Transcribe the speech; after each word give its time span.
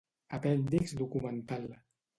Apèndix 0.37 0.97
documental. 1.03 1.71